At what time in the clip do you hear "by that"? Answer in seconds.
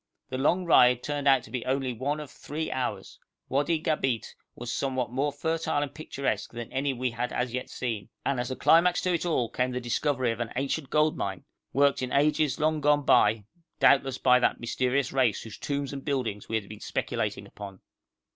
14.17-14.59